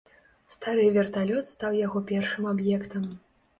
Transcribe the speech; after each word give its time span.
Стары 0.55 0.85
верталёт 0.95 1.45
стаў 1.53 1.79
яго 1.85 2.03
першым 2.11 2.51
аб'ектам. 2.57 3.09